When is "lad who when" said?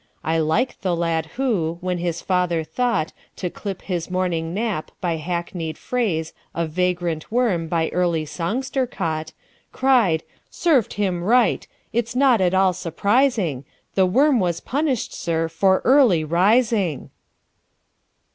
0.95-1.99